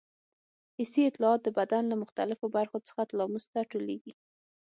حسي 0.77 1.01
اطلاعات 1.09 1.41
د 1.43 1.47
بدن 1.59 1.83
له 1.91 1.95
مختلفو 2.03 2.45
برخو 2.57 2.77
څخه 2.87 3.01
تلاموس 3.11 3.45
ته 3.53 3.59
ټولېږي. 3.71 4.13